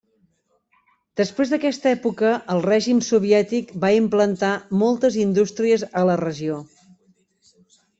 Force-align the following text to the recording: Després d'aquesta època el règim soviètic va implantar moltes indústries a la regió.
Després 1.21 1.51
d'aquesta 1.55 1.91
època 1.97 2.33
el 2.55 2.63
règim 2.69 3.03
soviètic 3.11 3.71
va 3.87 3.95
implantar 4.01 4.53
moltes 4.83 5.23
indústries 5.29 5.89
a 6.03 6.09
la 6.13 6.21
regió. 6.29 6.63